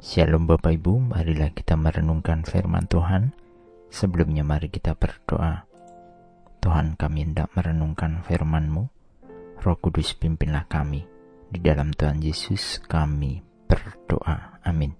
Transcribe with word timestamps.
Shalom 0.00 0.48
Bapak 0.48 0.80
Ibu, 0.80 1.12
marilah 1.12 1.52
kita 1.52 1.76
merenungkan 1.76 2.40
firman 2.40 2.88
Tuhan. 2.88 3.36
Sebelumnya 3.92 4.40
mari 4.40 4.72
kita 4.72 4.96
berdoa. 4.96 5.68
Tuhan 6.56 6.96
kami 6.96 7.28
hendak 7.28 7.52
merenungkan 7.52 8.24
firman-Mu. 8.24 8.88
Roh 9.60 9.76
Kudus 9.76 10.16
pimpinlah 10.16 10.64
kami. 10.72 11.04
Di 11.52 11.60
dalam 11.60 11.92
Tuhan 11.92 12.24
Yesus 12.24 12.80
kami 12.80 13.44
berdoa. 13.68 14.64
Amin. 14.64 14.96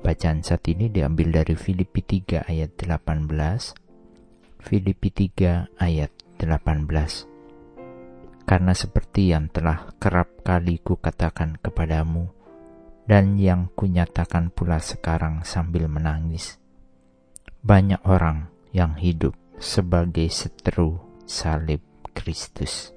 Bacaan 0.00 0.40
saat 0.40 0.64
ini 0.64 0.88
diambil 0.88 1.44
dari 1.44 1.52
Filipi 1.52 2.00
3 2.00 2.48
ayat 2.48 2.72
18. 2.72 4.64
Filipi 4.64 5.12
3 5.12 5.76
ayat 5.76 6.12
18. 6.40 8.48
Karena 8.48 8.72
seperti 8.72 9.36
yang 9.36 9.52
telah 9.52 9.92
kerap 10.00 10.40
kali 10.40 10.80
kukatakan 10.80 11.60
kepadamu, 11.60 12.37
dan 13.08 13.40
yang 13.40 13.72
kunyatakan 13.72 14.52
pula 14.52 14.76
sekarang 14.84 15.40
sambil 15.48 15.88
menangis. 15.88 16.60
Banyak 17.64 18.04
orang 18.04 18.52
yang 18.76 19.00
hidup 19.00 19.32
sebagai 19.56 20.28
seteru 20.28 21.00
salib 21.24 21.80
Kristus. 22.12 22.92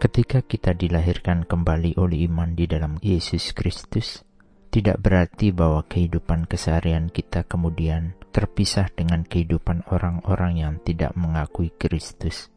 Ketika 0.00 0.40
kita 0.40 0.72
dilahirkan 0.72 1.44
kembali 1.44 2.00
oleh 2.00 2.24
iman 2.30 2.56
di 2.56 2.64
dalam 2.64 2.96
Yesus 3.04 3.52
Kristus, 3.52 4.24
tidak 4.72 5.04
berarti 5.04 5.52
bahwa 5.52 5.84
kehidupan 5.84 6.48
keseharian 6.48 7.12
kita 7.12 7.44
kemudian 7.44 8.14
terpisah 8.32 8.88
dengan 8.94 9.26
kehidupan 9.26 9.84
orang-orang 9.90 10.62
yang 10.62 10.74
tidak 10.80 11.12
mengakui 11.18 11.74
Kristus. 11.76 12.48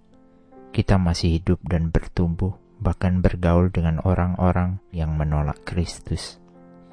Kita 0.71 1.01
masih 1.01 1.41
hidup 1.41 1.59
dan 1.65 1.89
bertumbuh 1.89 2.60
bahkan 2.81 3.21
bergaul 3.21 3.69
dengan 3.69 4.01
orang-orang 4.01 4.81
yang 4.89 5.13
menolak 5.13 5.61
Kristus. 5.63 6.41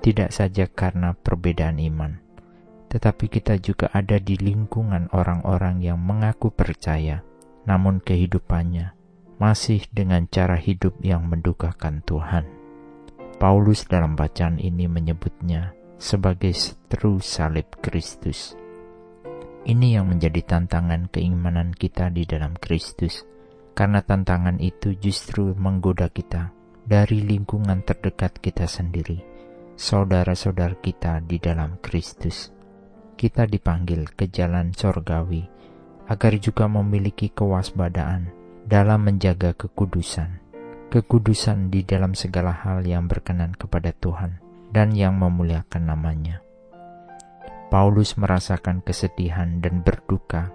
Tidak 0.05 0.31
saja 0.31 0.69
karena 0.69 1.17
perbedaan 1.17 1.81
iman, 1.81 2.21
tetapi 2.93 3.27
kita 3.33 3.59
juga 3.59 3.91
ada 3.91 4.21
di 4.21 4.37
lingkungan 4.39 5.11
orang-orang 5.11 5.83
yang 5.83 5.99
mengaku 5.99 6.53
percaya, 6.53 7.25
namun 7.67 7.99
kehidupannya 8.05 8.95
masih 9.41 9.83
dengan 9.91 10.29
cara 10.29 10.55
hidup 10.55 11.01
yang 11.03 11.27
mendukakan 11.27 12.05
Tuhan. 12.07 12.47
Paulus 13.39 13.87
dalam 13.87 14.19
bacaan 14.19 14.59
ini 14.59 14.91
menyebutnya 14.91 15.73
sebagai 15.99 16.51
seteru 16.55 17.23
salib 17.23 17.67
Kristus. 17.79 18.59
Ini 19.63 20.01
yang 20.01 20.11
menjadi 20.11 20.43
tantangan 20.43 21.11
keimanan 21.11 21.71
kita 21.75 22.11
di 22.11 22.27
dalam 22.27 22.55
Kristus 22.59 23.23
karena 23.79 24.03
tantangan 24.03 24.59
itu 24.59 24.99
justru 24.99 25.55
menggoda 25.55 26.11
kita 26.11 26.51
dari 26.83 27.23
lingkungan 27.23 27.87
terdekat 27.87 28.43
kita 28.43 28.67
sendiri, 28.67 29.23
saudara-saudara 29.79 30.75
kita 30.83 31.23
di 31.23 31.39
dalam 31.39 31.79
Kristus. 31.79 32.51
Kita 33.15 33.47
dipanggil 33.47 34.19
ke 34.19 34.27
jalan 34.35 34.75
sorgawi 34.75 35.47
agar 36.11 36.33
juga 36.43 36.67
memiliki 36.67 37.31
kewaspadaan 37.31 38.35
dalam 38.67 39.07
menjaga 39.07 39.55
kekudusan. 39.55 40.43
Kekudusan 40.91 41.71
di 41.71 41.87
dalam 41.87 42.19
segala 42.19 42.51
hal 42.51 42.83
yang 42.83 43.07
berkenan 43.07 43.55
kepada 43.55 43.95
Tuhan 43.95 44.43
dan 44.75 44.91
yang 44.91 45.15
memuliakan 45.23 45.87
namanya. 45.87 46.43
Paulus 47.71 48.19
merasakan 48.19 48.83
kesedihan 48.83 49.63
dan 49.63 49.87
berduka 49.87 50.51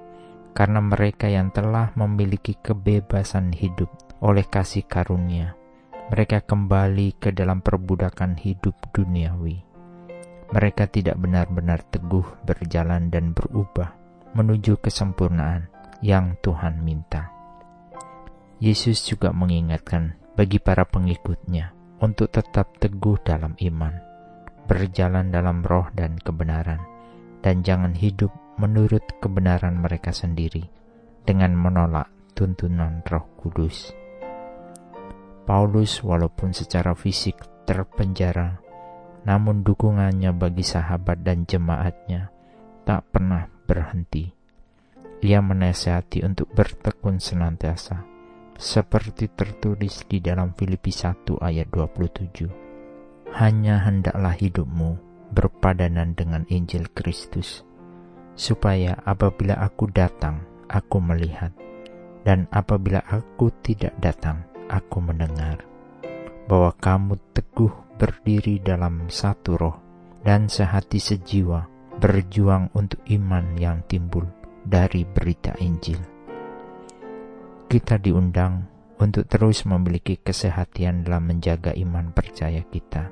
karena 0.53 0.79
mereka 0.79 1.25
yang 1.27 1.49
telah 1.49 1.91
memiliki 1.97 2.53
kebebasan 2.53 3.53
hidup 3.53 3.89
oleh 4.21 4.45
kasih 4.45 4.85
karunia, 4.85 5.57
mereka 6.13 6.45
kembali 6.45 7.17
ke 7.17 7.33
dalam 7.33 7.59
perbudakan 7.65 8.37
hidup 8.37 8.77
duniawi. 8.93 9.65
Mereka 10.53 10.93
tidak 10.93 11.17
benar-benar 11.17 11.81
teguh 11.89 12.45
berjalan 12.45 13.09
dan 13.09 13.33
berubah 13.33 13.97
menuju 14.37 14.77
kesempurnaan 14.77 15.69
yang 16.05 16.37
Tuhan 16.45 16.85
minta. 16.85 17.33
Yesus 18.61 19.01
juga 19.01 19.33
mengingatkan 19.33 20.13
bagi 20.37 20.61
para 20.61 20.85
pengikutnya 20.85 21.73
untuk 22.01 22.29
tetap 22.29 22.77
teguh 22.77 23.17
dalam 23.25 23.57
iman, 23.57 23.93
berjalan 24.69 25.33
dalam 25.33 25.65
roh 25.65 25.89
dan 25.97 26.19
kebenaran, 26.21 26.81
dan 27.41 27.65
jangan 27.65 27.97
hidup 27.97 28.29
menurut 28.57 29.03
kebenaran 29.17 29.81
mereka 29.81 30.13
sendiri 30.13 30.69
dengan 31.23 31.55
menolak 31.55 32.11
tuntunan 32.37 33.01
Roh 33.05 33.25
Kudus. 33.39 33.93
Paulus, 35.43 35.99
walaupun 35.99 36.55
secara 36.55 36.95
fisik 36.95 37.35
terpenjara, 37.67 38.63
namun 39.23 39.63
dukungannya 39.63 40.31
bagi 40.35 40.63
sahabat 40.63 41.23
dan 41.23 41.43
jemaatnya 41.47 42.31
tak 42.83 43.07
pernah 43.11 43.47
berhenti. 43.67 44.31
Ia 45.23 45.39
menasihati 45.39 46.19
untuk 46.27 46.51
bertekun 46.51 47.19
senantiasa, 47.23 48.03
seperti 48.59 49.31
tertulis 49.31 50.03
di 50.03 50.19
dalam 50.19 50.51
Filipi 50.51 50.91
1 50.91 51.39
ayat 51.39 51.67
27. 51.71 53.31
Hanya 53.39 53.87
hendaklah 53.87 54.35
hidupmu 54.35 54.99
berpadanan 55.31 56.13
dengan 56.13 56.43
Injil 56.51 56.91
Kristus, 56.91 57.63
supaya 58.33 58.97
apabila 59.05 59.57
aku 59.61 59.89
datang, 59.89 60.41
aku 60.69 60.97
melihat, 60.99 61.53
dan 62.25 62.49
apabila 62.49 63.03
aku 63.05 63.53
tidak 63.61 63.93
datang, 64.01 64.41
aku 64.71 65.03
mendengar, 65.03 65.61
bahwa 66.49 66.73
kamu 66.81 67.19
teguh 67.31 67.73
berdiri 67.97 68.59
dalam 68.59 69.07
satu 69.07 69.51
roh 69.55 69.77
dan 70.25 70.49
sehati 70.49 70.97
sejiwa 70.97 71.67
berjuang 72.01 72.73
untuk 72.73 72.99
iman 73.11 73.53
yang 73.55 73.85
timbul 73.85 74.25
dari 74.65 75.05
berita 75.05 75.53
Injil. 75.61 75.99
Kita 77.69 77.97
diundang 77.97 78.65
untuk 79.01 79.27
terus 79.27 79.65
memiliki 79.65 80.17
kesehatian 80.21 81.03
dalam 81.03 81.27
menjaga 81.27 81.73
iman 81.75 82.13
percaya 82.15 82.61
kita 82.65 83.09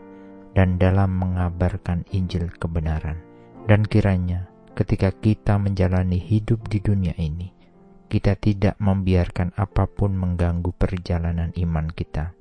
dan 0.56 0.80
dalam 0.80 1.18
mengabarkan 1.18 2.06
Injil 2.14 2.52
kebenaran. 2.56 3.20
Dan 3.62 3.86
kiranya 3.86 4.51
ketika 4.74 5.12
kita 5.12 5.60
menjalani 5.60 6.18
hidup 6.18 6.68
di 6.72 6.80
dunia 6.80 7.16
ini, 7.20 7.52
kita 8.12 8.36
tidak 8.36 8.76
membiarkan 8.80 9.56
apa 9.56 9.88
pun 9.88 10.16
mengganggu 10.16 10.76
perjalanan 10.76 11.56
iman 11.56 11.88
kita. 11.92 12.36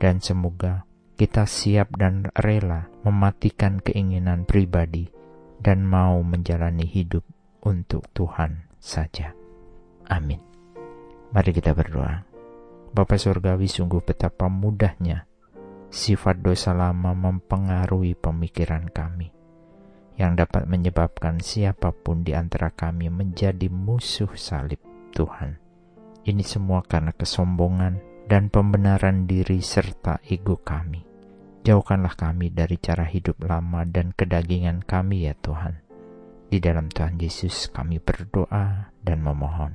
Dan 0.00 0.20
semoga 0.20 0.88
kita 1.14 1.44
siap 1.44 1.94
dan 1.96 2.28
rela 2.34 2.88
mematikan 3.04 3.80
keinginan 3.80 4.48
pribadi 4.48 5.08
dan 5.60 5.84
mau 5.84 6.20
menjalani 6.20 6.84
hidup 6.84 7.24
untuk 7.64 8.08
Tuhan 8.12 8.68
saja. 8.76 9.32
Amin. 10.08 10.40
Mari 11.32 11.50
kita 11.50 11.72
berdoa. 11.72 12.22
Bapa 12.94 13.18
Surgawi 13.18 13.66
sungguh 13.66 14.06
betapa 14.06 14.46
mudahnya 14.46 15.26
sifat 15.90 16.38
dosa 16.38 16.70
lama 16.70 17.10
mempengaruhi 17.10 18.14
pemikiran 18.14 18.86
kami 18.86 19.33
yang 20.14 20.38
dapat 20.38 20.70
menyebabkan 20.70 21.42
siapa 21.42 21.90
pun 21.90 22.22
di 22.22 22.34
antara 22.34 22.70
kami 22.70 23.10
menjadi 23.10 23.66
musuh 23.66 24.30
salib 24.38 24.78
Tuhan. 25.14 25.58
Ini 26.24 26.44
semua 26.46 26.80
karena 26.86 27.12
kesombongan 27.12 28.00
dan 28.30 28.48
pembenaran 28.48 29.28
diri 29.28 29.60
serta 29.60 30.22
ego 30.24 30.56
kami. 30.62 31.04
Jauhkanlah 31.64 32.16
kami 32.16 32.52
dari 32.52 32.76
cara 32.76 33.08
hidup 33.08 33.40
lama 33.44 33.88
dan 33.88 34.12
kedagingan 34.12 34.84
kami 34.84 35.28
ya 35.28 35.34
Tuhan. 35.36 35.80
Di 36.48 36.60
dalam 36.60 36.92
Tuhan 36.92 37.16
Yesus 37.16 37.72
kami 37.72 37.98
berdoa 37.98 38.92
dan 39.00 39.18
memohon. 39.24 39.74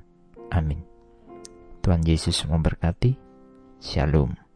Amin. 0.53 0.85
Tuhan 1.81 2.05
Yesus 2.05 2.45
memberkati. 2.45 3.17
Shalom. 3.81 4.48